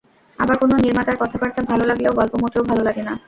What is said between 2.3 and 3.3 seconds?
মোটেও ভালো লাগে না।